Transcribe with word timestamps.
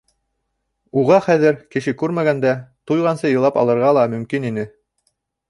Уға 1.01 1.19
хәҙер, 1.25 1.59
кеше 1.75 1.93
күрмәгәндә, 1.99 2.55
туйғансы 2.93 3.33
илап 3.35 3.61
алырға 3.65 3.93
ла 4.01 4.09
мөмкин 4.17 4.51
ине. 4.53 4.67